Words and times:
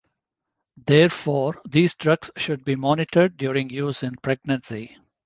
Therefore, 0.83 1.61
these 1.69 1.93
drugs 1.93 2.31
should 2.35 2.65
be 2.65 2.75
monitored 2.75 3.37
during 3.37 3.69
use 3.69 4.01
in 4.01 4.15
pregnancy. 4.15 4.97